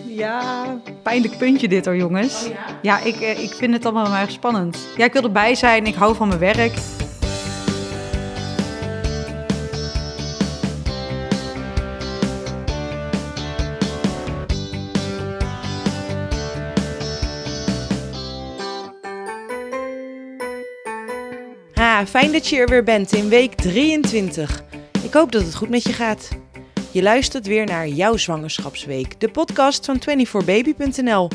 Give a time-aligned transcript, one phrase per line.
[0.00, 2.48] Ja, pijnlijk puntje dit hoor, jongens.
[2.82, 3.00] ja?
[3.00, 4.78] ik, eh, ik vind het allemaal heel erg spannend.
[4.96, 6.72] Ja, ik wil erbij zijn, ik hou van mijn werk.
[21.74, 24.62] Ah, fijn dat je er weer bent in week 23.
[25.02, 26.41] Ik hoop dat het goed met je gaat.
[26.92, 31.28] Je luistert weer naar jouw zwangerschapsweek, de podcast van 24baby.nl.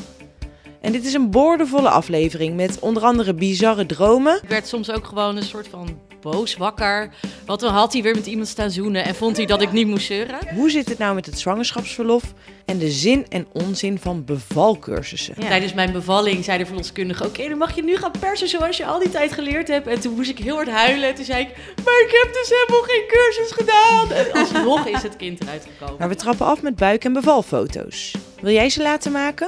[0.81, 4.39] En dit is een boordevolle aflevering met onder andere bizarre dromen.
[4.43, 5.99] Ik werd soms ook gewoon een soort van
[6.31, 7.09] boos wakker.
[7.45, 9.87] Want dan had hij weer met iemand staan zoenen en vond hij dat ik niet
[9.87, 10.39] moest zeuren.
[10.55, 12.23] Hoe zit het nou met het zwangerschapsverlof
[12.65, 15.35] en de zin en onzin van bevalcursussen?
[15.39, 18.85] Tijdens mijn bevalling zei de verloskundige, oké, dan mag je nu gaan persen zoals je
[18.85, 19.87] al die tijd geleerd hebt.
[19.87, 21.15] En toen moest ik heel hard huilen.
[21.15, 24.11] Toen zei ik, maar ik heb dus helemaal geen cursus gedaan.
[24.11, 25.95] En alsnog is het kind eruit gekomen.
[25.99, 28.15] Maar we trappen af met buik- en bevalfoto's.
[28.41, 29.47] Wil jij ze laten maken?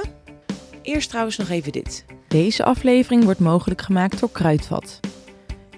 [0.82, 2.04] Eerst trouwens nog even dit.
[2.28, 5.00] Deze aflevering wordt mogelijk gemaakt door Kruidvat.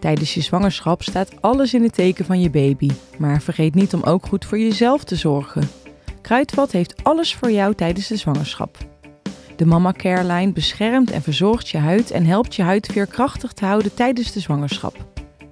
[0.03, 2.91] Tijdens je zwangerschap staat alles in het teken van je baby.
[3.19, 5.69] Maar vergeet niet om ook goed voor jezelf te zorgen.
[6.21, 8.77] Kruidvat heeft alles voor jou tijdens de zwangerschap.
[9.57, 13.65] De Mama Care Line beschermt en verzorgt je huid en helpt je huid veerkrachtig te
[13.65, 14.97] houden tijdens de zwangerschap.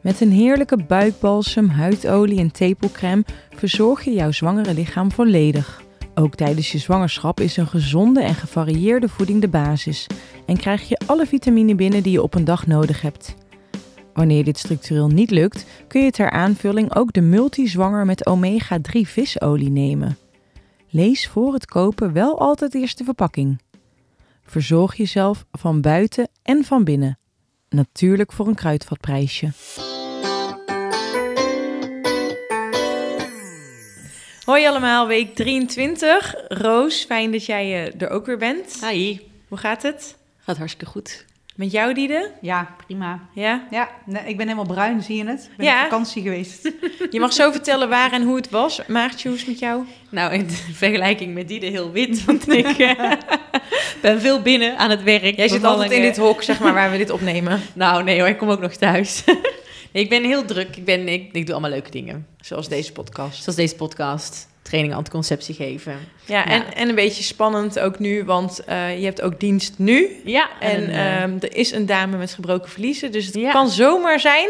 [0.02, 3.24] Met een heerlijke buikbalsem, huidolie en tepelcrème
[3.56, 5.82] verzorg je jouw zwangere lichaam volledig.
[6.14, 10.06] Ook tijdens je zwangerschap is een gezonde en gevarieerde voeding de basis
[10.46, 13.34] en krijg je alle vitamine binnen die je op een dag nodig hebt.
[14.12, 19.70] Wanneer dit structureel niet lukt, kun je ter aanvulling ook de multizwanger met omega-3 visolie
[19.70, 20.18] nemen.
[20.90, 23.60] Lees voor het kopen wel altijd eerst de verpakking.
[24.44, 27.18] Verzorg jezelf van buiten en van binnen.
[27.68, 29.52] Natuurlijk voor een kruidvatprijsje.
[34.44, 36.34] Hoi allemaal, week 23.
[36.48, 38.86] Roos, fijn dat jij eh, er ook weer bent.
[38.90, 40.16] Hi, Hoe gaat het?
[40.38, 41.24] gaat hartstikke goed.
[41.60, 42.30] Met jou, Diede?
[42.40, 43.20] Ja, prima.
[43.34, 43.66] Ja?
[43.70, 45.48] Ja, nee, ik ben helemaal bruin, zie je het?
[45.50, 45.76] Ik ben Ja.
[45.84, 46.72] op vakantie geweest.
[47.10, 48.80] Je mag zo vertellen waar en hoe het was.
[48.86, 49.84] Maartje, hoe is het met jou?
[50.10, 50.50] Nou, in
[50.84, 53.12] vergelijking met Diede heel wit, want ik eh,
[54.02, 55.36] ben veel binnen aan het werk.
[55.36, 57.60] Jij zit altijd in dit hok, zeg maar, waar we dit opnemen.
[57.72, 59.24] Nou, nee hoor, ik kom ook nog thuis.
[59.92, 60.76] nee, ik ben heel druk.
[60.76, 62.26] Ik, ben, ik, ik doe allemaal leuke dingen.
[62.40, 63.42] Zoals deze podcast.
[63.42, 64.48] Zoals deze podcast.
[64.70, 65.96] Training anticonceptie geven.
[66.24, 70.20] Ja, En, en een beetje spannend ook nu, want eh, je hebt ook dienst nu.
[70.24, 73.12] Ja, En een, eh, ehm, er is een dame met gebroken verliezen.
[73.12, 73.50] Dus het Ja.
[73.50, 74.48] kan zomaar zijn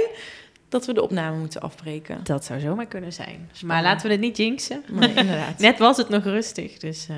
[0.68, 2.20] dat we de opname moeten afbreken.
[2.22, 3.50] dat zou zomaar kunnen zijn.
[3.64, 4.82] Maar laten we het niet jinxen.
[4.90, 5.58] Maar inderdaad.
[5.68, 7.06] Net was het nog rustig, dus...
[7.10, 7.16] eh,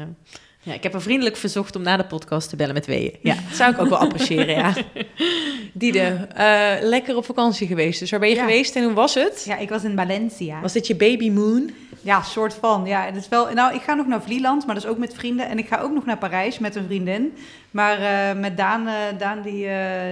[0.62, 3.12] ja, ik heb haar vriendelijk verzocht om na de podcast te bellen met weeën.
[3.22, 3.34] Ja.
[3.34, 4.72] Dat zou ik ook wel appreciëren, ja.
[5.72, 8.00] Diede, eh, lekker op vakantie geweest.
[8.00, 8.40] Dus waar ben je Ja.
[8.40, 9.44] geweest en hoe was het?
[9.46, 10.60] Ja, ik was in Valencia.
[10.60, 11.70] Was dit je baby moon?
[12.00, 12.82] Ja, soort van.
[12.86, 13.52] Ja, het is wel.
[13.54, 15.48] Nou, ik ga nog naar Vlieland, maar dat is ook met vrienden.
[15.48, 17.32] En ik ga ook nog naar Parijs met een vriendin.
[17.70, 19.66] Maar eh, met Daan, eh, Daan die,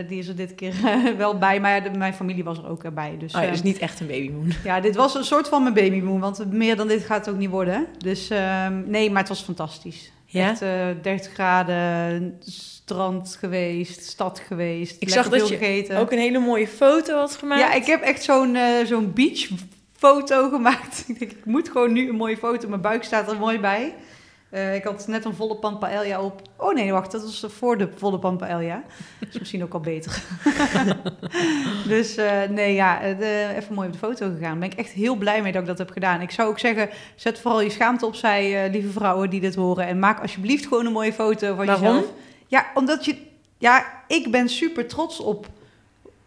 [0.08, 0.72] die is er dit keer
[1.16, 1.60] wel bij.
[1.60, 3.14] Maar de- mijn familie was er ook erbij.
[3.18, 4.52] Dus, Oh, ja, dus niet echt een baby moon.
[4.64, 6.20] ja, dit was een soort van mijn babymoon.
[6.20, 7.86] Want meer dan dit gaat het ook niet worden.
[7.98, 10.10] Dus ehm, nee, maar het was fantastisch.
[10.32, 10.50] Ja?
[10.50, 14.96] Echt eh 30 graden, strand geweest, stad geweest.
[14.98, 15.98] Ik zag dat je gegeten.
[15.98, 17.60] Ook een hele mooie foto had gemaakt.
[17.60, 21.04] Ja, ik heb echt zo'n eh, zo'n beachfoto gemaakt.
[21.06, 22.68] ik denk, ik moet gewoon nu een mooie foto.
[22.68, 23.94] Mijn buik staat er mooi bij.
[24.50, 26.42] Eh, ik had net een volle pan paella op.
[26.56, 28.82] Oh nee, wacht, dat was voor de volle pan paella.
[29.20, 30.22] Dat is misschien ook al beter.
[31.88, 34.40] dus eh, nee, ja, eh, de- even mooi op de foto gegaan.
[34.40, 36.20] Daar ben ik echt heel blij mee dat ik dat heb gedaan.
[36.20, 39.86] Ik zou ook zeggen, zet vooral je schaamte opzij, eh, lieve vrouwen die dit horen.
[39.86, 41.84] En maak alsjeblieft gewoon een mooie foto van Waarom?
[41.86, 42.12] jezelf.
[42.46, 43.16] Ja, omdat je...
[43.58, 45.46] Ja, ik ben super trots op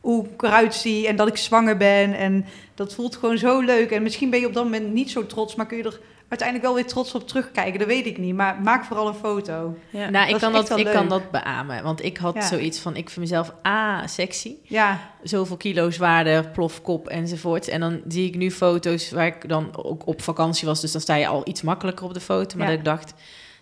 [0.01, 2.13] hoe ik eruit zie en dat ik zwanger ben.
[2.13, 2.45] En
[2.75, 3.91] dat voelt gewoon zo leuk.
[3.91, 6.67] En misschien ben je op dat moment niet zo trots, maar kun je er uiteindelijk
[6.69, 7.79] wel weer trots op terugkijken.
[7.79, 8.35] Dat weet ik niet.
[8.35, 9.78] Maar maak vooral een foto.
[9.89, 10.09] Ja.
[10.09, 11.84] nou, ik, dat kan dat, ik kan dat beamen.
[11.84, 12.41] Want ik had Ja.
[12.41, 14.56] zoiets van, ik vind mezelf A, sexy.
[14.63, 17.67] Ja, Zoveel kilo zwaarder, plofkop enzovoort.
[17.67, 20.81] En dan zie ik nu foto's waar ik dan ook op vakantie was.
[20.81, 22.57] Dus dan sta je al iets makkelijker op de foto.
[22.57, 22.72] Maar Ja.
[22.72, 23.13] dat ik dacht,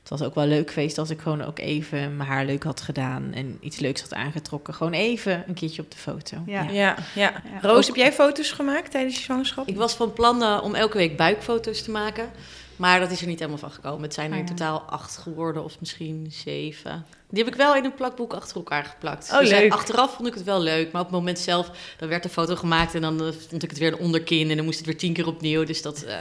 [0.02, 2.82] het was ook wel leuk geweest als ik gewoon ook even mijn haar leuk had
[2.82, 3.32] gedaan.
[3.34, 4.74] En iets leuks had aangetrokken.
[4.74, 6.38] Gewoon even een keertje op de foto.
[6.46, 6.62] Ja.
[6.62, 6.96] Ja, ja.
[7.16, 9.68] Ja, Roos, ook- heb jij foto's gemaakt tijdens je zwangerschap?
[9.68, 12.32] Ik was van plan eh, om elke week buikfoto's te maken.
[12.76, 14.02] Maar dat is er niet helemaal van gekomen.
[14.04, 14.52] Het zijn er Ah, in ja.
[14.54, 17.06] totaal acht geworden, of misschien zeven.
[17.30, 19.32] Die heb ik wel in een plakboek achter elkaar geplakt.
[19.34, 19.72] Oh, dus eh, leuk.
[19.72, 20.92] achteraf vond ik het wel leuk.
[20.92, 22.96] Maar op het moment zelf, dan werd de foto gemaakt...
[22.96, 24.50] en dan eh, vond ik het weer onderkin...
[24.50, 25.64] en dan moest het weer tien keer opnieuw.
[25.64, 26.02] Dus dat...
[26.04, 26.16] eh,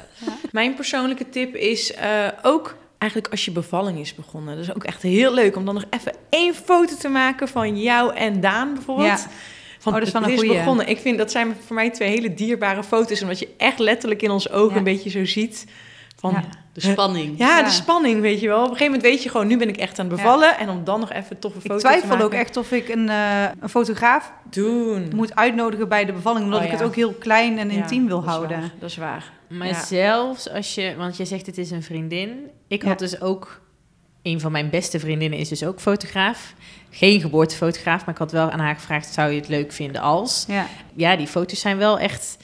[0.52, 4.56] Mijn persoonlijke tip is eh, ook eigenlijk als je bevalling is begonnen.
[4.56, 7.80] Dat is ook echt heel leuk om dan nog even één foto te maken van
[7.80, 9.08] jou en Daan bijvoorbeeld.
[9.08, 9.26] Ja.
[9.78, 10.88] Van, Oh, dat is het een begonnen.
[10.88, 13.22] Ik vind dat zijn voor mij twee hele dierbare foto's.
[13.22, 14.76] Omdat je echt letterlijk in ons ogen Ja.
[14.76, 15.66] een beetje zo ziet
[16.16, 16.44] van Ja.
[16.72, 17.38] de spanning.
[17.38, 17.62] Ja, Ja.
[17.64, 18.56] de spanning, weet je wel.
[18.58, 20.58] Op een gegeven moment weet je gewoon, nu ben ik echt aan het bevallen.
[20.58, 22.24] En om dan nog even toffe Ik foto's te twijfel maken.
[22.24, 25.12] ook echt of ik een, eh, een fotograaf Doen.
[25.14, 26.44] moet uitnodigen bij de bevalling.
[26.44, 26.86] Omdat Oh, ik het ja.
[26.86, 28.60] ook heel klein en Ja, intiem wil dat is houden.
[28.60, 29.32] waar, Dat is waar.
[29.50, 29.84] Maar Ja.
[29.84, 32.50] zelfs als je, want je zegt het is een vriendin.
[32.68, 33.60] Ik had dus ook,
[34.22, 36.54] een van mijn beste vriendinnen is dus ook fotograaf.
[36.90, 40.44] Geen geboortefotograaf, maar ik had wel aan haar gevraagd, zou je het leuk vinden als?
[40.48, 40.66] Ja.
[40.94, 42.36] Ja, die foto's zijn wel echt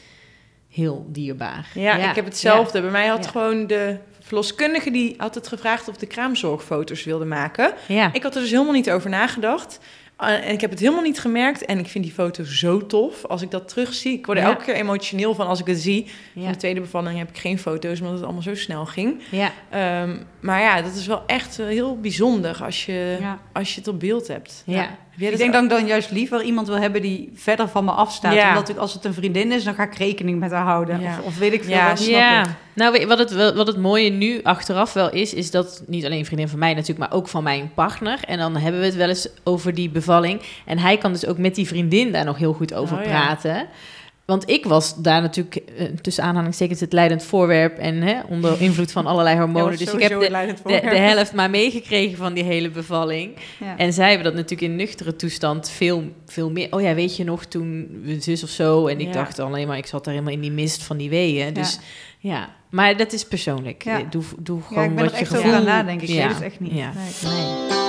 [0.68, 1.68] heel dierbaar.
[1.74, 2.80] Ja, ik heb hetzelfde.
[2.80, 3.30] Bij mij had Ja.
[3.30, 7.74] gewoon de verloskundige die had het gevraagd of de kraamzorgfoto's wilde maken.
[8.12, 9.78] Ik had er dus helemaal niet over nagedacht.
[10.20, 11.64] Uh, en ik heb het helemaal niet gemerkt.
[11.64, 13.24] En ik vind die foto zo tof.
[13.24, 14.12] Als ik dat terugzie.
[14.12, 14.50] Ik word er Ja.
[14.50, 16.10] elke keer emotioneel van als ik het zie.
[16.34, 16.50] Van Ja.
[16.50, 19.22] de tweede bevalling heb ik geen foto's, omdat het allemaal zo snel ging.
[19.30, 19.52] ja.
[19.70, 23.18] Ehm, maar ja, dat is wel echt eh, heel bijzonder als je,
[23.52, 24.62] als je het op beeld hebt.
[24.66, 24.98] Ja.
[25.18, 28.34] Ik denk dat ik dan juist liever iemand wil hebben die verder van me afstaat.
[28.34, 28.48] Ja.
[28.48, 31.00] Omdat ik, als het een vriendin is, dan ga ik rekening met haar houden.
[31.00, 31.18] Ja.
[31.18, 31.74] Of, of weet ik veel.
[31.74, 32.48] Ja, wat, snap Ja, ik.
[32.72, 36.24] nou wat het, wat het mooie nu achteraf wel is, is dat niet alleen een
[36.26, 38.18] vriendin van mij natuurlijk, maar ook van mijn partner.
[38.24, 40.40] En dan hebben we het wel eens over die bevalling.
[40.64, 43.36] En hij kan dus ook met die vriendin daar nog heel goed over Oh, ja.
[44.26, 48.92] Want ik was daar natuurlijk eh, tussen aanhalingstekens het leidend voorwerp en hè, onder invloed
[48.92, 49.78] van allerlei hormonen.
[49.78, 53.32] dus ik heb de, de, de helft maar meegekregen van die hele bevalling.
[53.60, 53.76] Ja.
[53.76, 56.66] En zij hebben dat natuurlijk in nuchtere toestand veel, veel meer.
[56.70, 58.86] Oh ja, weet je nog toen we zus of zo?
[58.86, 59.12] En ik Ja.
[59.12, 61.52] dacht alleen maar, ik zat daar helemaal in die mist van die weeën.
[61.52, 61.78] Dus
[62.18, 63.84] ja, maar dat is persoonlijk.
[63.84, 64.02] Ja.
[64.10, 65.58] Doe, doe Ja, gewoon ik ben wat er je echt over gevoel...
[65.60, 66.08] aan nadenken.
[66.08, 66.26] Ik Ja.
[66.26, 66.72] weet het echt niet.
[66.72, 66.92] Ja.
[66.94, 67.32] Nee.
[67.32, 67.85] Nee.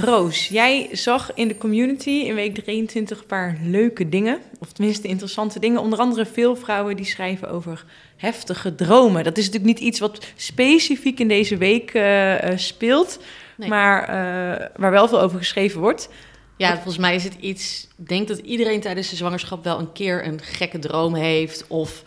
[0.00, 4.38] Roos, jij zag in de community in week 23 een paar leuke dingen.
[4.58, 5.80] Of tenminste interessante dingen.
[5.80, 7.84] Onder andere veel vrouwen die schrijven over
[8.16, 9.24] heftige dromen.
[9.24, 13.18] Dat is natuurlijk niet iets wat specifiek in deze week eh, eh, speelt.
[13.56, 13.68] Nee.
[13.68, 16.08] Maar eh, waar wel veel over geschreven wordt.
[16.56, 17.88] Ja, volgens mij is het iets.
[17.98, 21.64] Ik denk dat iedereen tijdens de zwangerschap wel een keer een gekke droom heeft.
[21.68, 22.04] Of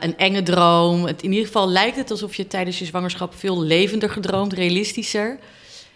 [0.00, 1.04] een enge droom.
[1.04, 5.38] Het, in ieder geval lijkt het alsof je tijdens je zwangerschap veel levender gedroomd, realistischer.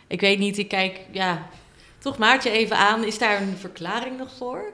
[0.06, 1.48] Ik weet niet, ik kijk, ja.
[1.98, 3.04] Toch maak je even aan.
[3.04, 4.72] Is daar een verklaring nog voor?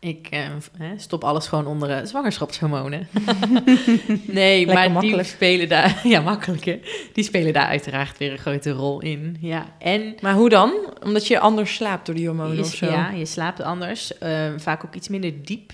[0.00, 0.46] Ik eh,
[0.96, 3.08] stop alles gewoon onder eh, zwangerschapshormonen.
[4.26, 5.28] nee, maar die makkelijk.
[5.28, 6.00] spelen daar...
[6.08, 6.80] Ja, makkelijk hè?
[7.12, 9.36] Die spelen daar uiteraard weer een grote rol in.
[9.40, 10.14] Ja, en...
[10.20, 10.72] Maar hoe dan?
[11.04, 12.86] Omdat je anders slaapt door die hormonen Je, of zo?
[12.86, 14.18] ja, je slaapt anders.
[14.18, 15.72] eh, vaak ook iets minder diep.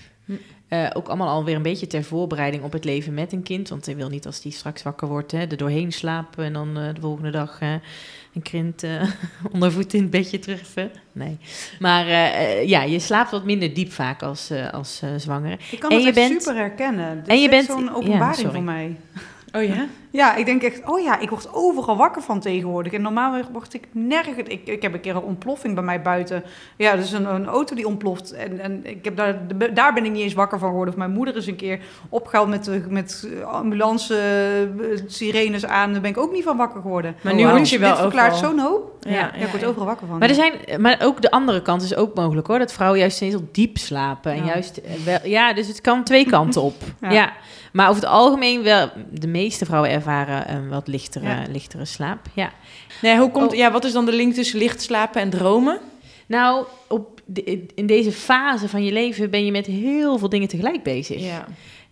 [0.67, 3.69] Eh, ook allemaal alweer een beetje ter voorbereiding op het leven met een kind.
[3.69, 6.77] Want hij wil niet als die straks wakker wordt, hè, er doorheen slapen en dan
[6.77, 7.59] eh, de volgende dag
[8.33, 9.01] een kind eh,
[9.53, 10.91] onder voet in het bedje treffen.
[11.11, 11.37] Nee.
[11.79, 12.07] Maar
[12.65, 15.57] ja, je slaapt wat minder diep vaak als, eh, als eh, zwangere.
[15.71, 17.15] Ik kan En het je echt bent- super herkennen.
[17.19, 18.95] Dit en je is echt bent- zo'n openbaring voor mij.
[19.51, 19.85] Oh ja?
[20.15, 22.93] Ja, ik denk echt, oh ja, ik word overal wakker van tegenwoordig.
[22.93, 24.37] En normaal word ik nergens...
[24.37, 26.43] Ik, ik heb een keer een ontploffing bij mij buiten.
[26.77, 28.33] Ja, dus een, een auto die ontploft.
[28.33, 29.37] En, en ik heb daar,
[29.73, 30.93] daar ben ik niet eens wakker van geworden.
[30.93, 31.79] Of mijn moeder is een keer
[32.09, 35.91] opgehaald met, de- met ambulance eh, sirenes aan.
[35.91, 37.15] Daar ben ik ook niet van wakker geworden.
[37.21, 38.93] Maar Oh, nu word je wel Dit verklaart zo'n hoop.
[38.99, 40.17] Ja, Ja, ja, ik word overal wakker van.
[40.17, 42.59] Maar, er zijn, maar ook de andere kant is ook mogelijk hoor.
[42.59, 44.31] Dat vrouwen juist heel diep slapen.
[44.31, 44.45] En Ja.
[44.45, 46.75] juist eh, wel, ja, dus het kan twee kanten op.
[47.01, 47.11] ja.
[47.11, 47.33] Ja.
[47.71, 50.03] Maar over het algemeen wel, de meeste vrouwen ervaren
[50.47, 51.43] een wat lichtere, Ja.
[51.51, 52.19] lichtere slaap.
[52.33, 52.51] Ja.
[53.01, 53.57] Nee, hoe komt, Oh.
[53.57, 55.79] ja, wat is dan de link tussen licht slapen en dromen?
[56.27, 60.47] Nou, op de- in deze fase van je leven ben je met heel veel dingen
[60.47, 61.21] tegelijk bezig.
[61.21, 61.45] Ja.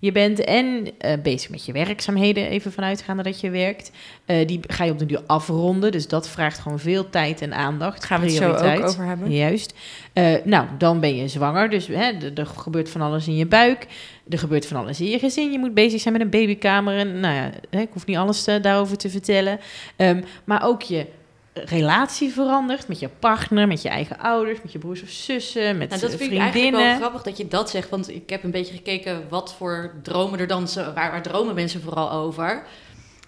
[0.03, 3.91] Je bent en eh, bezig met je werkzaamheden, even vanuitgaande dat je werkt.
[4.25, 7.53] Eh, die ga je op de duur afronden, dus dat vraagt gewoon veel tijd en
[7.53, 8.03] aandacht.
[8.03, 9.31] Gaan we het zo ook over hebben?
[9.31, 9.73] Juist.
[10.13, 13.87] Eh, nou, dan ben je zwanger, dus hè, er, gebeurt van alles in je buik.
[14.29, 15.51] Er gebeurt van alles in je gezin.
[15.51, 16.97] Je moet bezig zijn met een babykamer.
[16.97, 19.59] En nou ja, hè, ik hoef niet alles daarover te vertellen.
[19.95, 21.05] Ehm, maar ook je
[21.53, 25.89] relatie verandert met je partner, met je eigen ouders, met je broers of zussen, met
[25.89, 26.89] Nou, dat eh, vind ik eigenlijk vriendinnen.
[26.89, 27.89] wel grappig dat je dat zegt.
[27.89, 30.67] Want ik heb een beetje gekeken wat voor dromen er dan...
[30.75, 32.63] Waar, waar dromen mensen vooral over?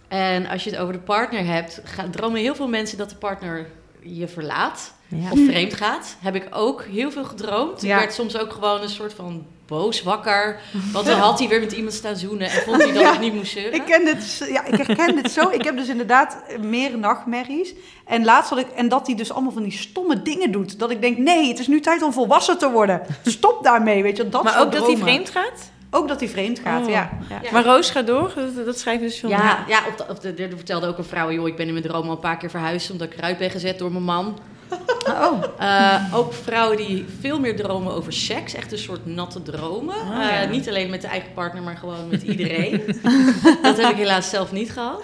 [0.08, 1.82] En als je het over de partner hebt...
[1.84, 3.68] Gaan, dromen heel veel mensen dat de partner
[4.02, 4.95] je verlaat.
[5.08, 5.32] Ja.
[5.32, 6.18] Of vreemd gaat.
[6.20, 7.84] Heb ik ook heel veel gedroomd.
[7.84, 10.60] Ik werd soms ook gewoon een soort van boos wakker.
[10.94, 12.50] Want dan had hij weer met iemand staan zoenen...
[12.50, 13.14] en vond hij dat Ja.
[13.14, 13.74] ik niet moest zeuren.
[13.74, 15.50] Ik ken dit, ja, ik herken dit zo.
[15.50, 17.74] Ik heb dus inderdaad meer nachtmerries.
[18.06, 20.80] En laatst had ik, en dat hij dus allemaal van die stomme dingen doet.
[20.80, 23.02] Dat ik denk, nee, het is nu tijd om volwassen te worden.
[23.24, 24.30] Stop daarmee, weet je.
[24.30, 25.72] Dat maar ook dat hij vreemd gaat?
[25.92, 26.90] Ook dat hij vreemd gaat, Oh.
[26.90, 27.10] ja.
[27.52, 30.44] Maar Roos gaat door, dat, dat schrijven dus veel Ja, ja op de, op de,
[30.44, 31.32] er vertelde ook een vrouw...
[31.32, 32.92] joh, ik ben in mijn droom al een paar keer verhuisd...
[32.92, 34.38] omdat ik eruit ben gezet door mijn man.
[35.10, 38.54] Oh, Eh, ook vrouwen die veel meer dromen over seks.
[38.54, 39.96] Echt een soort natte dromen.
[39.96, 42.82] Oh, Eh, niet alleen met de eigen partner, maar gewoon met iedereen.
[43.62, 45.04] dat heb ik helaas zelf niet gehad.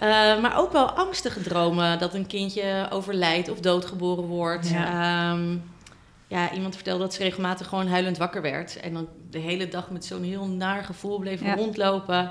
[0.00, 0.08] Eh,
[0.40, 1.98] maar ook wel angstige dromen.
[1.98, 4.68] Dat een kindje overlijdt of doodgeboren wordt.
[4.68, 5.32] Ja.
[5.32, 5.56] Ehm,
[6.28, 8.80] ja, iemand vertelde dat ze regelmatig gewoon huilend wakker werd.
[8.80, 11.54] En dan de hele dag met zo'n heel naar gevoel bleef Ja.
[11.54, 12.30] rondlopen.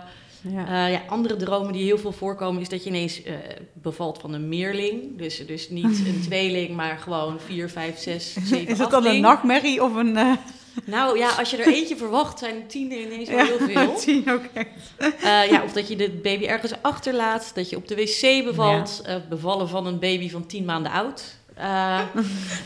[0.49, 0.85] Ja.
[0.87, 3.33] Eh, ja, andere dromen die heel veel voorkomen is dat je ineens eh,
[3.73, 5.17] bevalt van een meerling.
[5.17, 9.21] Dus, dus niet een tweeling, maar gewoon vier, vijf, zes, zeven, Is dat dan een
[9.21, 10.17] nachtmerrie of een...
[10.17, 10.31] eh,
[10.85, 14.13] Nou ja, als je er eentje verwacht, zijn tien er ineens wel ja, heel veel.
[14.13, 15.49] je ook echt.
[15.49, 19.01] Ja, of dat je de baby ergens achterlaat, dat je op de wc bevalt.
[19.05, 21.35] eh, bevallen van een baby van tien maanden oud.
[21.55, 21.99] Eh,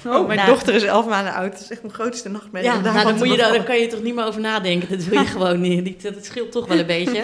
[0.05, 0.49] Oh, mijn nou.
[0.49, 1.51] dochter is elf maanden oud.
[1.51, 2.69] Dat is echt mijn grootste nachtmerrie.
[2.69, 3.65] ja, nou, dan, moet je, daar, dan bevallen.
[3.65, 4.89] kan je toch niet meer over nadenken.
[4.89, 5.83] Dat wil je gewoon niet.
[5.83, 6.01] niet.
[6.01, 7.23] Dat scheelt toch wel een beetje.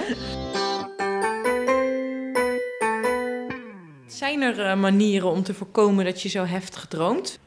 [4.07, 7.39] Zijn er eh, manieren om te voorkomen dat je zo heftig droomt?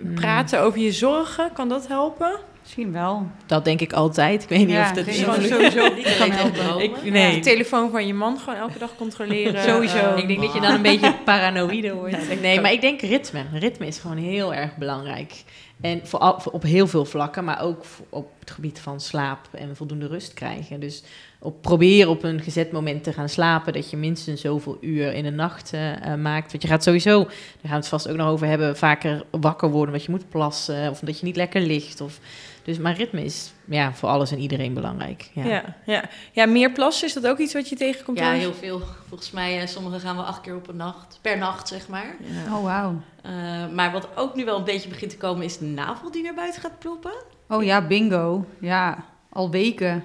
[0.00, 0.14] Hmm.
[0.14, 2.36] Praten over je zorgen, kan dat helpen?
[2.64, 3.26] Misschien wel.
[3.46, 4.42] Dat denk ik altijd.
[4.42, 5.18] Ik weet niet Ja, of dat is.
[5.22, 6.82] gewoon- sowieso Niet kan helpen.
[6.82, 7.34] Ik, nee.
[7.34, 9.62] De telefoon van je man gewoon elke dag controleren.
[9.70, 10.14] Sowieso.
[10.16, 12.40] Ik denk dat je dan een beetje paranoïde wordt.
[12.40, 13.42] Nee, maar ik denk ritme.
[13.52, 15.42] Ritme is gewoon heel erg belangrijk.
[15.80, 19.38] En voor, al- voor op heel veel vlakken, maar ook op het gebied van slaap
[19.52, 20.80] en voldoende rust krijgen.
[20.80, 21.02] Dus
[21.38, 25.22] op, probeer op een gezet moment te gaan slapen, dat je minstens zoveel uur in
[25.24, 26.50] de nacht eh, eh, maakt.
[26.50, 27.30] Want je gaat sowieso, daar
[27.60, 30.90] gaan we het vast ook nog over hebben, vaker wakker worden omdat je moet plassen
[30.90, 32.00] of omdat je niet lekker ligt.
[32.00, 32.18] Of,
[32.64, 35.30] dus, maar ritme is ja, voor alles en iedereen belangrijk.
[35.32, 35.44] Ja.
[35.44, 35.76] Ja.
[35.84, 36.46] Ja, ja.
[36.46, 38.18] meer plassen, is dat ook iets wat je tegenkomt?
[38.18, 38.80] Ja, heel veel.
[39.08, 41.18] Volgens mij, eh, sommigen gaan wel acht keer op een nacht.
[41.22, 42.16] Per nacht, zeg maar.
[42.20, 42.56] Ja.
[42.56, 42.94] Oh, wauw.
[43.22, 43.32] Eh,
[43.72, 46.34] maar wat ook nu wel een beetje begint te komen, is de navel die naar
[46.34, 47.14] buiten gaat ploppen.
[47.48, 48.44] Oh ja, bingo.
[48.60, 50.04] Ja, al weken.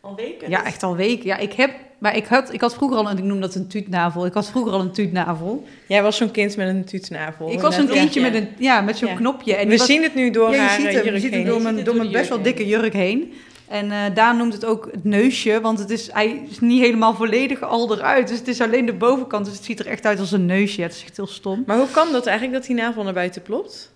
[0.00, 0.50] Al weken.
[0.50, 1.26] Ja, echt al weken.
[1.26, 1.85] Ja, ik heb...
[1.98, 4.26] Maar ik had, ik had vroeger al, en ik noem dat een tuutnavel.
[4.26, 5.64] Ik had vroeger al een tuutnavel.
[5.88, 7.52] Jij was zo'n kind met een tuutnavel.
[7.52, 8.26] Ik was een Net- kindje Ja.
[8.30, 9.14] met, een, ja, met zo'n Ja.
[9.14, 9.54] knopje.
[9.54, 11.32] En We was- zien het nu door ja, je haar ziet eh, hem, je ziet
[11.32, 13.32] hem door mijn, door mijn best wel dikke jurk heen.
[13.68, 17.14] En eh Daan noemt het ook het neusje, want het is, hij is niet helemaal
[17.14, 18.28] volledig al eruit.
[18.28, 20.80] Dus het is alleen de bovenkant, dus het ziet er echt uit als een neusje.
[20.80, 21.62] Ja, het is echt heel stom.
[21.66, 23.92] Maar hoe kan dat eigenlijk, dat die navel naar buiten plopt?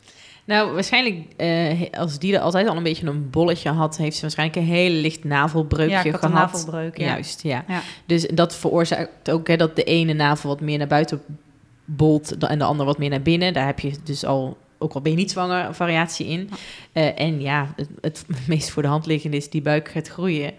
[0.50, 4.21] Nou, waarschijnlijk, eh, als die er altijd al een beetje een bolletje had, heeft ze
[4.23, 6.35] waarschijnlijk een heel licht navelbreukje ja, ik had gehad.
[6.35, 6.99] een navelbreuk.
[6.99, 7.07] Ja.
[7.07, 7.64] Juist, ja.
[7.69, 7.80] Ja.
[8.07, 11.23] Dus dat veroorzaakt ook hè, dat de ene navel wat meer naar buiten
[11.85, 13.52] bolt en de andere wat meer naar binnen.
[13.52, 16.50] Daar heb je dus al, ook al ben je niet zwanger, een variatie in.
[16.92, 20.52] Eh, en ja, het, het meest voor de hand liggende is die buik gaat groeien.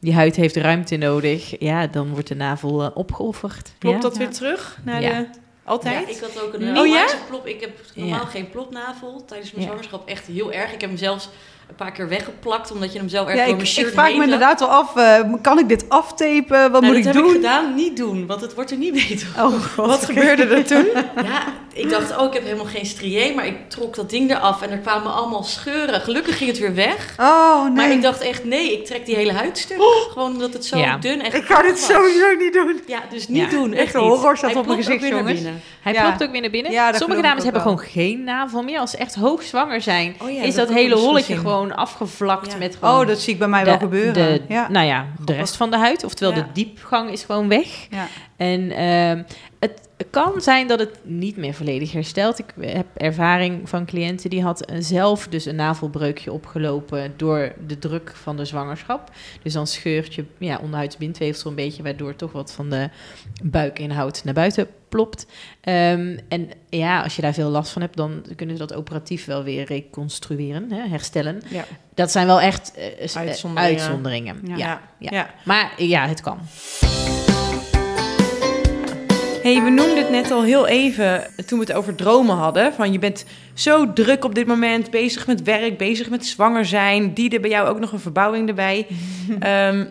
[0.00, 1.60] Die huid heeft ruimte nodig.
[1.60, 3.72] Ja, dan wordt de navel eh, opgeofferd.
[3.78, 4.02] Klopt ja.
[4.02, 4.18] dat Ja.
[4.18, 5.18] weer terug naar Ja.
[5.20, 5.26] de...
[5.64, 6.08] Altijd?
[6.08, 7.06] Ja, ik had ook een Oh, oh, ja?
[7.28, 7.46] plop.
[7.46, 8.24] Ik heb normaal Ja.
[8.26, 9.24] geen plopnavel.
[9.26, 10.72] Tijdens mijn zwangerschap echt heel erg.
[10.72, 11.28] Ik heb hem zelfs
[11.68, 14.60] een paar keer weggeplakt, omdat je hem zo erg Ja, door ik, vraag me inderdaad
[14.60, 16.70] wel af, eh, kan ik dit aftapen?
[16.70, 17.22] Wat Nou, moet ik dat doen?
[17.22, 17.74] heb ik gedaan.
[17.74, 19.28] Niet doen, want het wordt er niet beter.
[19.38, 19.86] Oh god.
[19.86, 20.86] Wat gebeurde er toen?
[21.24, 21.42] Ja,
[21.74, 24.70] ik dacht, oh, ik heb helemaal geen strié, maar ik trok dat ding eraf en
[24.70, 26.00] er kwamen allemaal scheuren.
[26.00, 27.14] Gelukkig ging het weer weg.
[27.20, 27.72] Oh nee.
[27.72, 29.76] Maar ik dacht echt, nee, ik trek die hele huid stuk.
[30.12, 30.96] Gewoon omdat het zo Ja.
[30.96, 31.86] dun en Ik ga dit was.
[31.86, 32.80] sowieso niet doen.
[32.86, 33.48] Ja, dus niet Ja.
[33.48, 33.72] doen.
[33.72, 34.10] Echt Echt een niet.
[34.10, 35.40] horror staat Hij op mijn gezicht, weer naar jongens.
[35.42, 35.60] binnen.
[35.80, 36.02] Hij Ja.
[36.02, 36.94] klopt ook weer naar binnen.
[36.94, 37.72] Sommige dames hebben wel.
[37.72, 38.78] gewoon geen navel meer.
[38.78, 41.40] Als ze echt hoogzwanger zijn, Oh ja, is dat hele eens holletje gezien.
[41.50, 42.58] gewoon afgevlakt Ja.
[42.58, 44.14] met gewoon Oh, dat zie ik bij mij de, wel gebeuren.
[44.14, 44.68] de- ja.
[44.70, 46.04] Nou ja, de rest van de huid.
[46.04, 47.66] Oftewel, de diepgang is gewoon weg.
[47.90, 48.06] Ja.
[48.36, 49.22] En ehm,
[50.04, 52.38] het kan zijn dat het niet meer volledig herstelt.
[52.38, 58.12] Ik heb ervaring van cliënten die had zelf dus een navelbreukje opgelopen door de druk
[58.16, 59.10] van de zwangerschap.
[59.42, 62.88] Dus dan scheurt je ja, onderhuidsbindweefsel een beetje, waardoor toch wat van de
[63.42, 65.26] buikinhoud naar buiten plopt.
[65.60, 69.24] Ehm, en ja, als je daar veel last van hebt, dan kunnen ze dat operatief
[69.24, 71.40] wel weer reconstrueren, hè, herstellen.
[71.48, 71.64] Ja.
[71.94, 73.80] Dat zijn wel echt eh, s- eh, Uitzonderingen.
[73.80, 74.40] uitzonderingen.
[74.56, 74.80] Ja.
[74.98, 75.30] ja.
[75.44, 76.38] Maar ja, het kan.
[79.44, 82.72] Hey, we noemden het net al heel even toen we het over dromen hadden.
[82.72, 83.24] Van je bent
[83.54, 87.14] zo druk op dit moment, bezig met werk, bezig met zwanger zijn.
[87.14, 88.86] Die er bij jou ook nog een verbouwing erbij.
[89.40, 89.86] Ehm,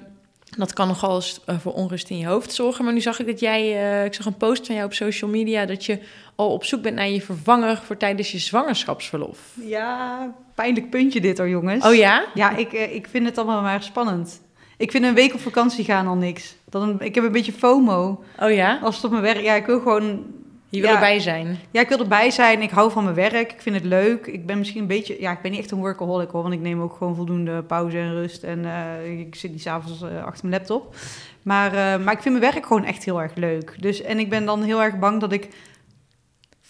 [0.57, 2.85] dat kan nogal eens eh, voor onrust in je hoofd zorgen.
[2.85, 5.29] Maar nu zag ik dat jij, eh, ik zag een post van jou op social
[5.29, 5.65] media...
[5.65, 5.99] dat je
[6.35, 9.39] al op zoek bent naar je vervanger voor tijdens je zwangerschapsverlof.
[9.65, 11.85] ja, pijnlijk puntje dit hoor, jongens.
[11.85, 12.25] Oh ja?
[12.33, 14.41] Ja, ik, eh, ik vind het allemaal maar spannend.
[14.77, 16.55] Ik vind een week op vakantie gaan al niks.
[16.69, 18.23] Dan, ik heb een beetje FOMO.
[18.39, 18.79] Oh ja?
[18.83, 19.41] Als het op mijn werk...
[19.41, 20.23] Ja, ik wil gewoon...
[20.69, 20.95] Je wil Ja.
[20.95, 21.59] erbij zijn.
[21.71, 22.61] Ja, ik wil erbij zijn.
[22.61, 23.51] Ik hou van mijn werk.
[23.51, 24.27] Ik vind het leuk.
[24.27, 25.15] Ik ben misschien een beetje...
[25.19, 26.41] Ja, ik ben niet echt een workaholic hoor.
[26.41, 28.43] Want ik neem ook gewoon voldoende pauze en rust.
[28.43, 30.95] En eh, ik zit niet s'avonds avonds achter mijn laptop.
[31.41, 33.75] Maar, eh, maar ik vind mijn werk gewoon echt heel erg leuk.
[33.79, 35.47] Dus, en ik ben dan heel erg bang dat ik...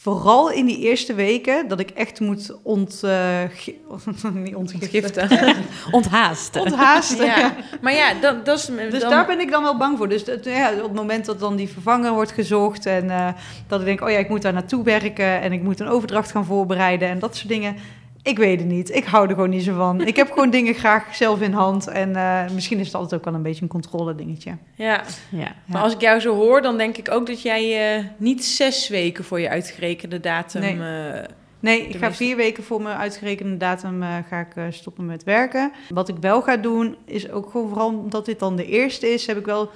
[0.03, 1.67] Vooral in die eerste weken...
[1.67, 3.03] Dat ik echt moet ont...
[3.50, 3.77] gi-
[4.33, 4.89] niet ontgiften.
[5.29, 5.55] Giften.
[5.91, 6.62] Onthaasten.
[6.62, 7.25] Onthaasten.
[7.25, 7.38] ja.
[7.38, 7.55] ja.
[7.81, 8.65] Maar ja, dat, dat is...
[8.89, 10.10] Dus dan- daar ben ik dan wel bang voor.
[10.10, 13.27] Dus dat, ja, op het moment dat dan die vervanger wordt gezocht en eh,
[13.67, 16.31] dat ik denk, oh ja, ik moet daar naartoe werken en ik moet een overdracht
[16.31, 17.75] gaan voorbereiden en dat soort dingen.
[18.23, 18.95] Ik weet het niet.
[18.95, 20.01] Ik hou er gewoon niet zo van.
[20.01, 23.25] Ik heb gewoon dingen graag zelf in hand en eh, misschien is het altijd ook
[23.25, 24.57] wel een beetje een controle dingetje.
[24.75, 25.55] Ja, Ja.
[25.65, 28.87] maar als ik jou zo hoor, dan denk ik ook dat jij eh, niet zes
[28.89, 30.79] weken voor je uitgerekende datum Nee.
[31.13, 31.23] eh,
[31.59, 35.71] Nee, ik ga vier weken voor mijn uitgerekende datum eh, ga ik stoppen met werken.
[35.89, 39.27] Wat ik wel ga doen, is ook gewoon vooral omdat dit dan de eerste is,
[39.27, 39.69] heb ik wel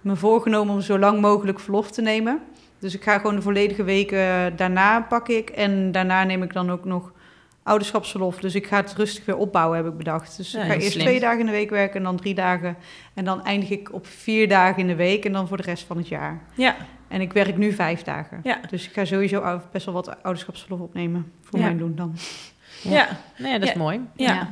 [0.00, 2.40] me voorgenomen om zo lang mogelijk verlof te nemen.
[2.78, 5.50] Dus ik ga gewoon de volledige weken daarna pak ik.
[5.50, 7.12] En daarna neem ik dan ook nog
[7.66, 8.38] ouderschapsverlof.
[8.38, 10.36] Dus ik ga het rustig weer opbouwen, heb ik bedacht.
[10.36, 11.04] Dus Ja, ik ga eerst slim.
[11.04, 12.76] twee dagen in de week werken en dan drie dagen.
[13.14, 15.84] En dan eindig ik op vier dagen in de week en dan voor de rest
[15.84, 16.40] van het jaar.
[16.54, 16.76] Ja,
[17.08, 18.40] En ik werk nu vijf dagen.
[18.42, 18.58] Ja.
[18.70, 21.32] Dus ik ga sowieso best wel wat ouderschapsverlof opnemen.
[21.42, 21.64] Voor Ja.
[21.64, 22.16] mijn doen dan.
[22.82, 22.90] ja.
[22.90, 23.08] Ja.
[23.38, 23.78] Nee, dat is Ja.
[23.78, 24.00] mooi.
[24.16, 24.48] Ja.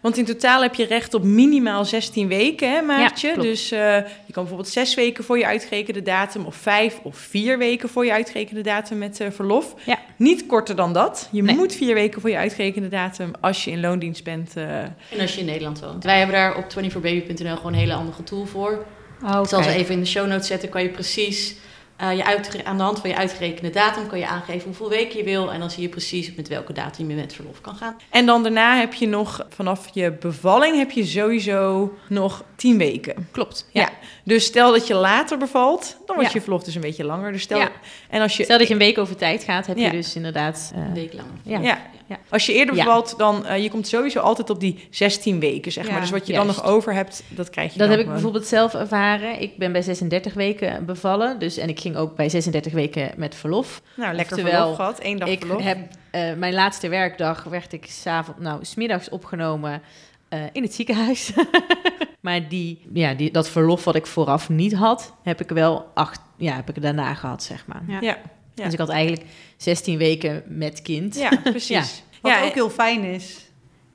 [0.00, 3.32] Want in totaal heb je recht op minimaal 16 weken, hè, Maartje?
[3.32, 3.48] klopt.
[3.48, 7.58] dus eh, je kan bijvoorbeeld zes weken voor je uitgerekende datum, of vijf of vier
[7.58, 9.74] weken voor je uitgerekende datum met eh, verlof.
[9.84, 9.98] Ja.
[10.16, 11.28] Niet korter dan dat.
[11.32, 11.54] Je Nee.
[11.56, 14.56] moet vier weken voor je uitgerekende datum als je in loondienst bent.
[14.56, 16.04] eh, En als je in Nederland woont.
[16.04, 18.84] Wij hebben daar op 24baby.nl gewoon een hele andere tool voor.
[19.24, 20.68] Oh, Ik zal ze even in de show notes zetten.
[20.68, 21.54] Kan je precies
[21.98, 25.24] eh, je aan de hand van je uitgerekende datum kan je aangeven hoeveel weken je
[25.24, 25.52] wil.
[25.52, 27.96] En dan zie je precies met welke datum je met verlof kan gaan.
[28.10, 33.28] En dan daarna heb je nog, vanaf je bevalling, heb je sowieso nog 10 weken.
[33.30, 33.68] Klopt.
[33.72, 33.80] Ja.
[33.80, 33.88] Ja.
[34.24, 36.36] Dus stel dat je later bevalt, dan wordt Ja.
[36.38, 37.32] je verlof dus een beetje langer.
[37.32, 37.70] Dus stel, Ja.
[38.10, 40.72] En als je, Stel dat je een week over tijd gaat, heb je dus inderdaad...
[40.74, 41.28] eh, Een week lang.
[41.64, 41.78] ja.
[42.08, 42.18] Ja.
[42.28, 42.84] Als je eerder Ja.
[42.84, 46.00] bevalt, dan uh, je komt sowieso altijd op die 16 weken, zeg Ja, maar.
[46.00, 48.22] Dus wat je dan nog over hebt, dat krijg je Dat dan heb ik gewoon.
[48.22, 49.40] bijvoorbeeld zelf ervaren.
[49.40, 51.38] Ik ben bij 36 weken bevallen.
[51.38, 53.82] Dus, en ik ging ook bij 36 weken met verlof.
[53.96, 55.62] Nou, lekker Oftewel, verlof gehad, één dag ik verlof.
[55.62, 55.78] heb
[56.10, 59.82] eh, mijn laatste werkdag werd ik s'avonds, nou, smiddags opgenomen
[60.28, 61.32] eh, in het ziekenhuis.
[62.20, 66.20] maar die, ja, die, dat verlof wat ik vooraf niet had, heb ik wel acht,
[66.36, 67.82] ja, heb ik daarna gehad, zeg maar.
[67.86, 67.98] Ja.
[68.00, 68.16] Ja,
[68.58, 68.64] ja.
[68.64, 69.22] Dus ik had eigenlijk
[69.56, 71.14] 16 weken met kind.
[71.18, 72.02] ja, precies.
[72.22, 73.36] Wat Ja, ook heel fijn is,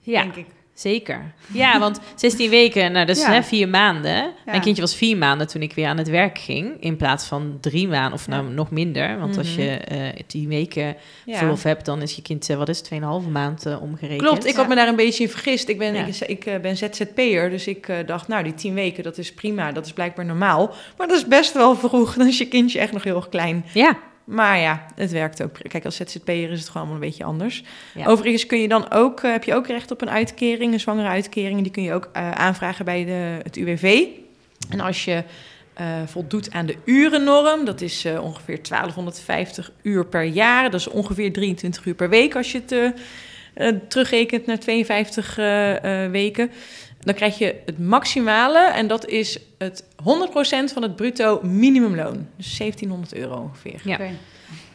[0.02, 0.46] Ja, denk ik.
[0.74, 1.34] zeker.
[1.54, 3.32] Ja, want 16 weken, nou, dat is Ja.
[3.32, 4.14] hè, vier maanden.
[4.14, 4.32] Ja.
[4.46, 7.58] Mijn kindje was vier maanden toen ik weer aan het werk ging, in plaats van
[7.62, 9.20] drie maanden, of nou nog minder.
[9.20, 9.62] Want als Mhm.
[9.62, 11.38] je eh tien weken ja.
[11.38, 14.22] verlof hebt, dan is je kind, eh, wat is het, 2,5 maand eh, omgerekend.
[14.28, 15.68] Klopt, ik had me daar een beetje in vergist.
[15.70, 16.06] Ik ben, Ja.
[16.06, 19.34] ik, ik eh, ben ZZP'er, dus ik eh, dacht, nou, die 10 weken, dat is
[19.34, 19.72] prima.
[19.72, 20.74] Dat is blijkbaar normaal.
[20.98, 22.14] Maar dat is best wel vroeg.
[22.18, 23.66] Dan is je kindje echt nog heel erg klein.
[23.74, 25.58] Ja, Maar ja, het werkt ook.
[25.68, 27.64] Kijk, als ZZP'er is het gewoon allemaal een beetje anders.
[27.94, 28.06] Ja.
[28.06, 31.08] Overigens kun je dan ook, eh, heb je ook recht op een uitkering, een zwangere
[31.08, 31.62] uitkering.
[31.62, 34.06] Die kun je ook eh, aanvragen bij de, het UWV.
[34.70, 35.24] En als je
[35.74, 40.64] eh, voldoet aan de urennorm, dat is ongeveer 1250 uur per jaar.
[40.64, 42.94] Dat is ongeveer 23 uur per week als je het
[43.88, 46.52] terugrekent naar 52 eh, eh, weken.
[47.00, 52.28] Dan krijg je het maximale en dat is het 100% van het bruto minimumloon.
[52.38, 53.82] Dus 1700 euro ongeveer.
[53.84, 54.00] Ja.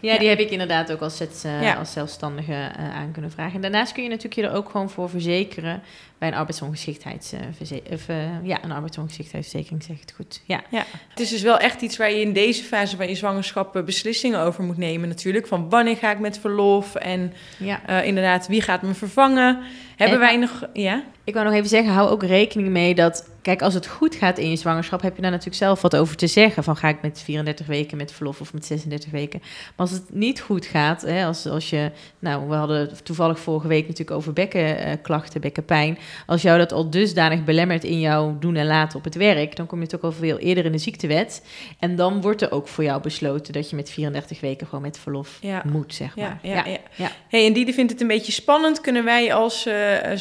[0.00, 0.18] Ja, Ja.
[0.18, 1.74] die heb ik inderdaad ook als, zet, eh, Ja.
[1.74, 3.54] als zelfstandige eh, aan kunnen vragen.
[3.54, 5.82] En daarnaast kun je natuurlijk je er ook gewoon voor verzekeren
[6.18, 8.00] bij een arbeidsongeschiktheidsverzekering.
[8.08, 10.42] eh, ja, een arbeidsongeschiktheidsverzekering, zeg ik het goed.
[10.46, 10.60] Ja.
[11.08, 14.40] Het is dus wel echt iets waar je in deze fase van je zwangerschap beslissingen
[14.40, 15.46] over moet nemen natuurlijk.
[15.46, 18.02] Van wanneer ga ik met verlof en ja.
[18.02, 19.58] inderdaad wie gaat me vervangen.
[19.96, 20.64] Hebben En- wij nog...
[20.72, 21.02] Ja?
[21.28, 24.38] Ik wou nog even zeggen, hou ook rekening mee dat, kijk, als het goed gaat
[24.38, 26.64] in je zwangerschap, heb je daar natuurlijk zelf wat over te zeggen.
[26.64, 29.40] Van ga ik met 34 weken met verlof of met 36 weken.
[29.42, 33.68] Maar als het niet goed gaat, hè, als, als je, nou, we hadden toevallig vorige
[33.68, 35.98] week natuurlijk over bekkenklachten, bekkenpijn.
[36.26, 39.66] Als jou dat al dusdanig belemmert in jouw doen en laten op het werk, dan
[39.66, 41.42] kom je toch al veel eerder in de ziektewet.
[41.78, 44.98] En dan wordt er ook voor jou besloten dat je met 34 weken gewoon met
[44.98, 45.62] verlof Ja.
[45.72, 46.38] moet, zeg maar.
[46.42, 46.78] Ja, ja, ja.
[46.96, 47.10] ja.
[47.28, 48.80] Hey, en Diede vindt het een beetje spannend.
[48.80, 50.16] Kunnen wij als eh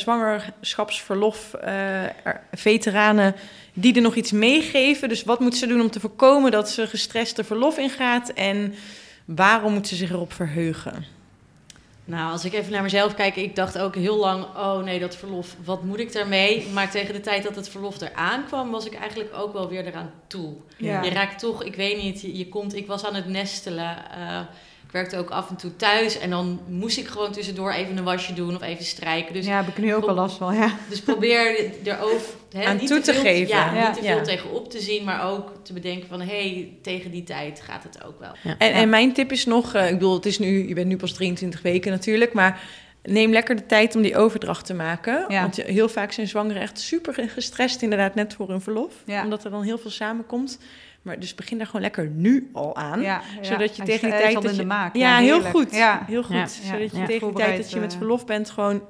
[0.98, 3.36] zwangerschapsverlof eh, er- veteranen
[3.74, 5.10] die er nog iets meegeven?
[5.10, 8.30] Dus wat moet ze doen om te voorkomen dat ze gestrest er verlof ingaat?
[8.30, 8.74] En
[9.26, 11.06] waarom moet ze zich erop verheugen?
[12.06, 15.16] Nou, als ik even naar mezelf kijk, ik dacht ook heel lang, oh nee, dat
[15.16, 16.68] verlof, wat moet ik daarmee?
[16.74, 19.86] Maar tegen de tijd dat het verlof eraan kwam, was ik eigenlijk ook wel weer
[19.86, 20.54] eraan toe.
[20.78, 21.04] Ja.
[21.04, 23.98] Je raakt toch, ik weet niet, je, je komt, ik was aan het nestelen.
[24.12, 24.40] eh,
[24.88, 28.04] ik werkte ook af en toe thuis en dan moest ik gewoon tussendoor even een
[28.04, 29.34] wasje doen of even strijken.
[29.34, 30.76] Dus, ja, heb ik nu ook al last van, ja.
[30.90, 33.48] dus probeer erover hè, Aan niet toe te veel, geven.
[33.56, 33.88] Ja, Ja.
[33.88, 34.24] niet te veel Ja.
[34.24, 38.04] tegenop te zien, maar ook te bedenken van, hé, hey, tegen die tijd gaat het
[38.06, 38.32] ook wel.
[38.58, 38.74] En, Ja.
[38.74, 41.14] en mijn tip is nog, eh, ik bedoel, het is nu, je bent nu pas
[41.14, 42.62] 23 weken natuurlijk, maar
[43.04, 45.26] neem lekker de tijd om die overdracht te maken.
[45.28, 45.42] Ja.
[45.42, 48.94] Want je- heel vaak zijn zwangeren echt super gestrest, inderdaad, net voor hun verlof.
[49.06, 49.24] Ja.
[49.24, 50.60] Omdat er dan heel veel samenkomt.
[51.02, 53.02] Maar dus begin daar gewoon lekker nu al aan.
[53.02, 54.96] ja, Zodat je tegen is- die tijd dat in je- de maak.
[54.96, 55.76] Ja, heel goed.
[55.76, 56.04] Ja.
[56.08, 56.36] Heel goed.
[56.36, 56.48] Ja.
[56.48, 57.06] Zodat je Ja.
[57.06, 58.82] tegen die tijd dat je met eh, verlof bent, gewoon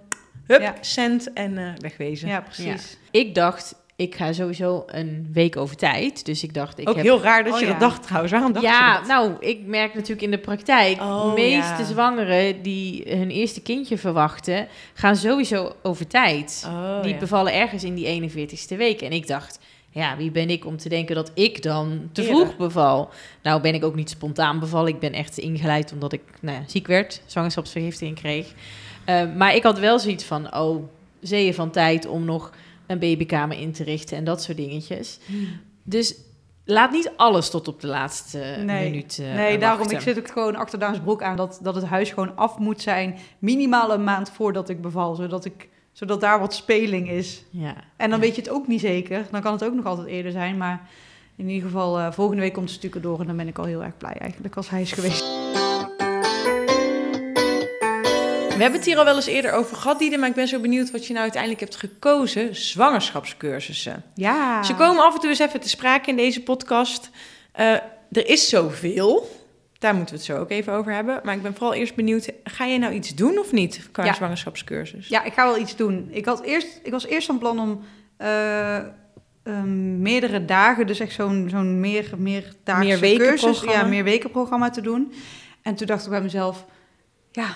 [0.48, 0.76] hup, Ja.
[0.82, 2.28] cent en eh, wegwezen.
[2.28, 2.98] ja, precies.
[3.12, 6.26] Ik dacht, ik ga sowieso een week over tijd.
[6.26, 7.72] Dus ik dacht, ik Ook heb heel raar dat Oh, je ja.
[7.72, 8.32] dat dacht trouwens.
[8.32, 9.08] Waarom dacht je ja, dat?
[9.08, 11.84] nou, ik merk natuurlijk in de praktijk, Oh, de meeste ja.
[11.84, 16.64] zwangeren die hun eerste kindje verwachten, gaan sowieso over tijd.
[16.68, 17.20] Oh, die ja.
[17.20, 19.02] bevallen ergens in die 41ste week.
[19.02, 22.36] En ik dacht, ja, wie ben ik om te denken dat ik dan te Eerder.
[22.36, 23.10] vroeg beval?
[23.44, 24.94] Nou ben ik ook niet spontaan bevallen.
[24.94, 28.54] Ik ben echt ingeleid omdat ik nou ja, ziek werd, zwangerschapsvergiftiging kreeg.
[29.06, 30.84] Eh, maar ik had wel zoiets van, oh,
[31.22, 32.52] zeeën van tijd om nog
[32.88, 35.20] een babykamer in te richten en dat soort dingetjes.
[35.84, 36.16] Dus
[36.66, 38.90] laat niet alles tot op de laatste Nee.
[38.90, 41.86] minuut eh, nee, daarom, ik zit ook gewoon achter Daans broek aan dat, dat het
[41.86, 43.18] huis gewoon af moet zijn.
[43.40, 47.44] Minimaal een maand voordat ik beval, zodat, ik, zodat daar wat speling is.
[47.50, 47.76] Ja.
[47.98, 48.26] En dan Ja.
[48.26, 49.26] weet je het ook niet zeker.
[49.32, 50.58] Dan kan het ook nog altijd eerder zijn.
[50.58, 50.90] Maar
[51.36, 53.20] in ieder geval, eh, volgende week komt het stukken door.
[53.20, 55.26] En dan ben ik al heel erg blij eigenlijk als hij is geweest.
[58.58, 60.60] We hebben het hier al wel eens eerder over gehad, Diede, maar ik ben zo
[60.60, 62.56] benieuwd wat je nou uiteindelijk hebt gekozen.
[62.56, 64.04] Zwangerschapscursussen.
[64.16, 64.64] Ja.
[64.64, 67.10] Ze komen af en toe eens even te sprake in deze podcast.
[67.52, 67.72] Eh,
[68.12, 69.30] er is zoveel.
[69.80, 71.20] Daar moeten we het zo ook even over hebben.
[71.24, 74.14] Maar ik ben vooral eerst benieuwd, ga jij nou iets doen of niet qua Ja.
[74.14, 75.08] zwangerschapscursus?
[75.08, 76.08] Ja, ik ga wel iets doen.
[76.12, 77.82] Ik, had eerst, ik was eerst van plan om
[78.18, 78.78] eh,
[79.44, 84.32] ehm, meerdere dagen, dus echt zo'n zo'n meer, meer Meer weken cursus, ja, meer weken
[84.32, 85.14] programma te doen.
[85.62, 86.66] En toen dacht ik bij mezelf,
[87.32, 87.56] ja,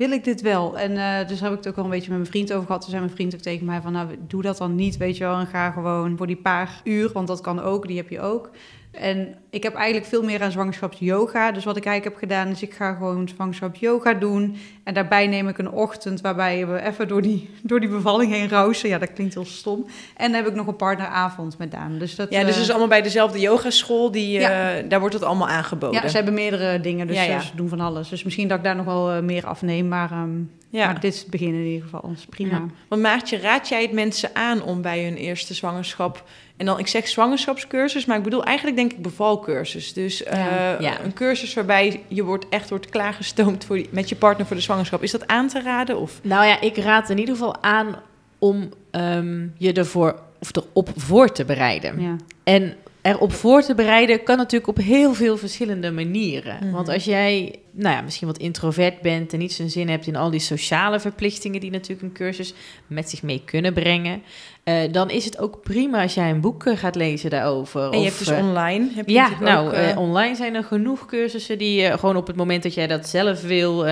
[0.00, 0.78] wil ik dit wel?
[0.78, 2.80] En eh, dus heb ik het ook al een beetje met mijn vriend over gehad.
[2.80, 5.24] Toen zei mijn vriend ook tegen mij van, nou, doe dat dan niet, weet je
[5.24, 5.38] wel.
[5.38, 8.50] En ga gewoon voor die paar uur, want dat kan ook, die heb je ook.
[8.90, 11.52] En ik heb eigenlijk veel meer aan zwangerschapsyoga.
[11.52, 14.56] Dus wat ik eigenlijk heb gedaan, is ik ga gewoon zwangerschapsyoga doen.
[14.84, 18.48] En daarbij neem ik een ochtend waarbij we even door die, door die bevalling heen
[18.48, 18.88] rousen.
[18.88, 19.86] Ja, dat klinkt heel stom.
[20.16, 21.98] En dan heb ik nog een partneravond met Daan.
[21.98, 24.10] Dus dat, Ja, dus eh, het is allemaal bij dezelfde yogaschool.
[24.10, 24.88] Die, eh.
[24.88, 26.02] Daar wordt het allemaal aangeboden.
[26.02, 27.34] ja, ze hebben meerdere dingen, dus Ja, ja.
[27.34, 28.08] eh, ze doen van alles.
[28.08, 29.88] Dus misschien dat ik daar nog wel eh, meer afneem.
[29.88, 30.30] Maar, ehm,
[30.70, 30.86] Ja.
[30.86, 32.10] maar dit is het begin in ieder geval.
[32.14, 32.56] Is prima.
[32.56, 32.66] Ja.
[32.88, 36.24] Want Maartje, raad jij het mensen aan om bij hun eerste zwangerschap...
[36.56, 39.92] En dan, ik zeg zwangerschapscursus, maar ik bedoel eigenlijk denk ik bevalcursus.
[39.92, 40.80] Dus eh.
[40.80, 41.00] Ja.
[41.04, 44.62] een cursus waarbij je wordt echt wordt klaargestoomd voor die, met je partner voor de
[44.62, 45.02] zwangerschap.
[45.02, 45.98] Is dat aan te raden?
[45.98, 46.20] Of?
[46.22, 47.96] Nou ja, ik raad in ieder geval aan
[48.38, 52.00] om ehm, je ervoor of erop voor te bereiden.
[52.00, 52.16] Ja.
[52.44, 56.58] En erop voor te bereiden kan natuurlijk op heel veel verschillende manieren.
[56.60, 56.70] Mhm.
[56.70, 60.16] Want als jij nou ja, misschien wat introvert bent en niet zo'n zin hebt in
[60.16, 62.54] al die sociale verplichtingen die natuurlijk een cursus
[62.86, 64.22] met zich mee kunnen brengen,
[64.70, 67.82] eh, dan is het ook prima als jij een boek eh, gaat lezen daarover.
[67.82, 68.88] En je Of, hebt dus eh, online.
[68.94, 72.36] Heb je ja, nou, ook, online zijn er genoeg cursussen die je gewoon op het
[72.36, 73.84] moment dat jij dat zelf wil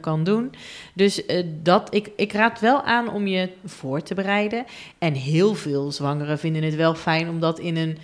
[0.00, 0.52] kan doen.
[0.94, 1.22] Dus
[1.62, 4.64] dat, ik, ik raad wel aan om je voor te bereiden.
[4.98, 7.98] En heel veel zwangeren vinden het wel fijn om dat in een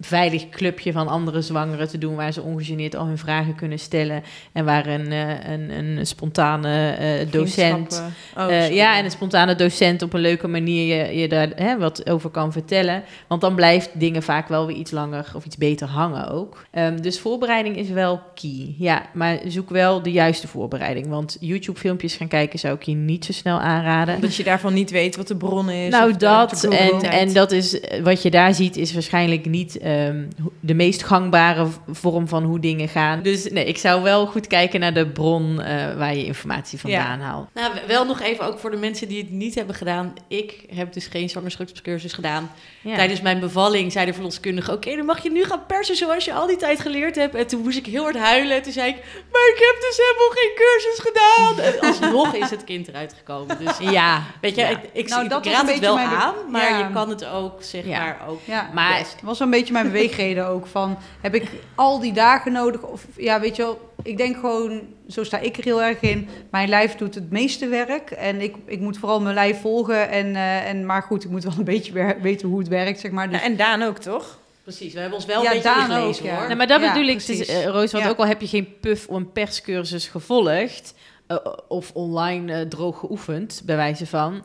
[0.00, 4.22] veilig clubje van andere zwangeren te doen, waar ze ongegeneerd al hun vragen kunnen stellen
[4.52, 8.02] en waar een, eh, een, een spontane eh, docent.
[8.36, 11.78] Oh, eh, ja, en een spontane docent op een leuke manier je, je daar hè,
[11.78, 13.02] wat over kan vertellen.
[13.26, 16.66] Want dan blijft dingen vaak wel weer iets langer of iets beter hangen ook.
[16.70, 18.74] Ehm, dus voorbereiding is wel key.
[18.78, 21.06] Ja, maar zoek wel de juiste voorbereiding.
[21.08, 24.20] Want YouTube-filmpjes gaan kijken zou ik je niet zo snel aanraden.
[24.20, 25.90] Dat je daarvan niet weet wat de bron is.
[25.90, 26.64] Nou, dat.
[26.64, 30.24] En, en dat is wat je daar ziet, is waarschijnlijk niet ehm,
[30.60, 33.22] de meest gangbare vorm van hoe dingen gaan.
[33.22, 37.20] Dus nee, ik zou wel goed kijken naar de bron eh, waar je informatie vandaan
[37.20, 37.48] haalt.
[37.54, 40.12] Nou, wel nog even ook voor de mensen die het niet hebben gedaan.
[40.28, 42.50] Ik heb dus geen zwangerschapscursus gedaan.
[42.80, 42.94] Ja.
[42.94, 44.72] Tijdens mijn bevalling zei de verloskundige...
[44.72, 47.34] oké, dan mag je nu gaan persen zoals je al die tijd geleerd hebt.
[47.34, 48.62] En toen moest ik heel hard huilen.
[48.62, 48.96] Toen zei ik,
[49.32, 51.64] maar ik heb dus helemaal geen cursus gedaan.
[51.64, 53.58] En alsnog is het kind eruit gekomen.
[53.64, 54.68] Dus ja, weet je, Ja.
[54.68, 56.34] ik, ik, Nou, ik raad een het wel aan.
[56.50, 56.78] Maar Ja.
[56.78, 57.98] je kan het ook, zeg Ja.
[57.98, 58.40] maar, ook...
[58.44, 60.66] Ja, Maar het was een beetje mijn beweegreden ook.
[60.66, 62.82] Van, heb ik al die dagen nodig?
[62.82, 66.28] Of ja, weet je wel, ik denk gewoon, zo sta ik er heel erg in.
[66.50, 68.10] Mijn lijf doet het meeste werk.
[68.10, 70.10] En ik, ik moet vooral mijn lijf volgen.
[70.10, 73.10] En, eh, en, maar goed, ik moet wel een beetje weten hoe het werkt, zeg
[73.10, 73.30] maar.
[73.30, 74.38] Dus, Ja, en Daan ook, toch?
[74.62, 76.36] Precies, we hebben ons wel Ja, een beetje Daan ingelezen, ook, ja.
[76.38, 76.46] hoor.
[76.46, 77.46] Nee, maar dat Ja, bedoel ik, precies.
[77.48, 78.10] eh, Roos, want Ja.
[78.10, 80.94] ook al heb je geen puff of een perscursus gevolgd,
[81.26, 81.36] eh,
[81.68, 84.44] of online droog geoefend, bij wijze van,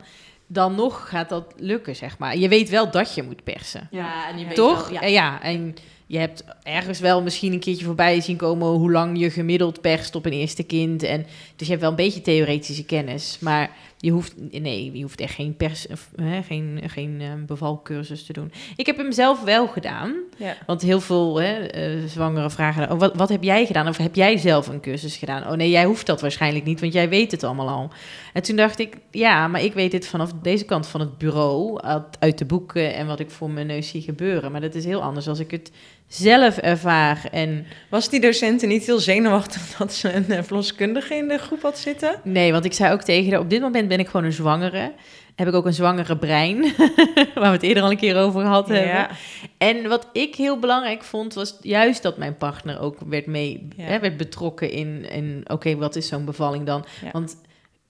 [0.51, 2.37] dan nog gaat dat lukken, zeg maar.
[2.37, 3.87] Je weet wel dat je moet persen.
[3.91, 4.89] Ja, en je weet Toch?
[4.89, 5.01] wel- ja.
[5.01, 9.19] En ja, en je hebt ergens wel misschien een keertje voorbij zien komen hoe lang
[9.19, 11.03] je gemiddeld perst op een eerste kind.
[11.03, 11.21] En,
[11.55, 13.37] dus je hebt wel een beetje theoretische kennis.
[13.39, 13.69] Maar
[14.01, 18.51] je hoeft, nee, je hoeft echt geen, pers, hè, geen, geen eh, bevalcursus te doen.
[18.75, 20.15] Ik heb hem zelf wel gedaan.
[20.37, 20.55] Ja.
[20.65, 23.87] Want heel veel hè, eh, zwangeren vragen, oh, wat, wat heb jij gedaan?
[23.87, 25.47] Of heb jij zelf een cursus gedaan?
[25.47, 27.89] Oh nee, jij hoeft dat waarschijnlijk niet, want jij weet het allemaal al.
[28.33, 31.81] En toen dacht ik, ja, maar ik weet dit vanaf deze kant van het bureau,
[31.81, 34.51] uit, uit de boeken en wat ik voor mijn neus zie gebeuren.
[34.51, 35.71] Maar dat is heel anders als ik het
[36.09, 37.27] zelf ervaar.
[37.31, 41.61] En Was die docenten niet heel zenuwachtig dat ze een eh, verloskundige in de groep
[41.61, 42.15] had zitten?
[42.23, 44.91] nee, want ik zei ook tegen haar, op dit moment ben ik gewoon een zwangere.
[45.35, 46.61] Heb ik ook een zwangere brein,
[47.35, 49.07] waar we het eerder al een keer over gehad hebben.
[49.57, 53.83] En wat ik heel belangrijk vond, was juist dat mijn partner ook werd, mee, Ja.
[53.83, 56.85] hè, werd betrokken in, in oké, wat is zo'n bevalling dan?
[57.03, 57.09] Ja.
[57.11, 57.35] Want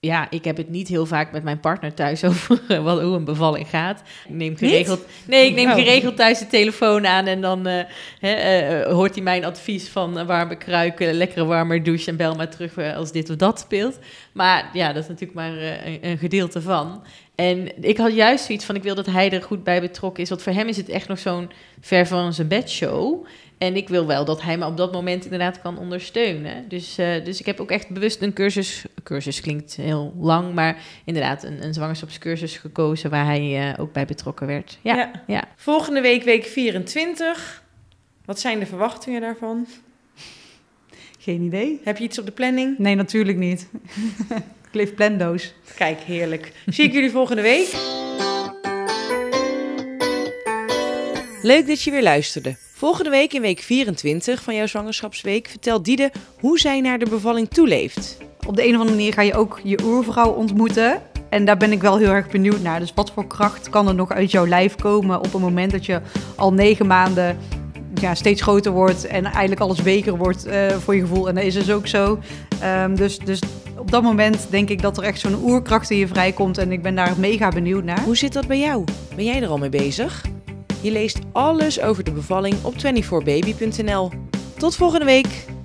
[0.00, 3.24] ja, ik heb het niet heel vaak met mijn partner thuis over wat, hoe een
[3.24, 4.02] bevalling gaat.
[4.28, 5.74] Ik neem geregeld, nee, ik neem Oh.
[5.74, 10.26] geregeld thuis de telefoon aan en dan eh, eh, hoort hij mijn advies van eh,
[10.26, 13.98] warme kruiken, lekkere warme douche en bel maar terug als dit of dat speelt.
[14.32, 17.02] Maar ja, dat is natuurlijk maar een, een gedeelte van.
[17.34, 20.28] En ik had juist zoiets van, ik wil dat hij er goed bij betrokken is.
[20.28, 23.26] Want voor hem is het echt nog zo'n ver van zijn bedshow.
[23.60, 26.68] En ik wil wel dat hij me op dat moment inderdaad kan ondersteunen.
[26.68, 28.84] Dus, eh, dus ik heb ook echt bewust een cursus...
[29.02, 33.10] Cursus klinkt heel lang, maar inderdaad een, een zwangerschapscursus gekozen...
[33.10, 34.78] waar hij eh, ook bij betrokken werd.
[34.82, 35.10] Ja, ja.
[35.26, 35.44] Ja.
[35.56, 37.62] Volgende week, week 24.
[38.24, 39.66] Wat zijn de verwachtingen daarvan?
[41.18, 41.80] Geen idee.
[41.84, 42.78] Heb je iets op de planning?
[42.78, 43.68] Nee, natuurlijk niet.
[44.72, 45.54] leef plandoos.
[45.76, 46.52] Kijk, heerlijk.
[46.66, 48.08] Zie ik jullie volgende week.
[51.42, 52.56] Leuk dat je weer luisterde.
[52.72, 57.48] Volgende week in week 24 van jouw zwangerschapsweek vertelt Diede hoe zij naar de bevalling
[57.48, 58.18] toeleeft.
[58.46, 61.02] Op de een of andere manier ga je ook je oervrouw ontmoeten.
[61.28, 62.80] En daar ben ik wel heel erg benieuwd naar.
[62.80, 65.86] Dus wat voor kracht kan er nog uit jouw lijf komen op het moment dat
[65.86, 66.00] je
[66.36, 67.38] al negen maanden
[67.94, 71.28] ja, steeds groter wordt en eigenlijk alles weker wordt eh, voor je gevoel.
[71.28, 72.18] En dat is dus ook zo.
[72.60, 73.40] Ehm, dus, dus
[73.78, 76.58] op dat moment denk ik dat er echt zo'n oerkracht in je vrijkomt.
[76.58, 78.00] En ik ben daar mega benieuwd naar.
[78.00, 78.84] Hoe zit dat bij jou?
[79.16, 80.22] Ben jij er al mee bezig?
[80.82, 84.10] Je leest alles over de bevalling op 24baby.nl.
[84.56, 85.58] Tot volgende week!